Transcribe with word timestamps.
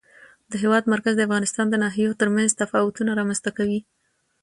د 0.51 0.53
هېواد 0.61 0.83
مرکز 0.93 1.13
د 1.17 1.21
افغانستان 1.27 1.65
د 1.69 1.75
ناحیو 1.83 2.17
ترمنځ 2.21 2.49
تفاوتونه 2.61 3.11
رامنځته 3.19 3.49
کوي. 3.57 3.79